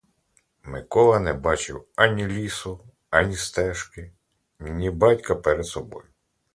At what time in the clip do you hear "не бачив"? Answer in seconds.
1.19-1.85